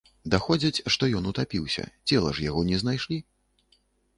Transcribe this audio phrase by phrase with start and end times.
[0.33, 3.17] Даходзяць, што ён утапіўся, цела ж яго не знайшлі.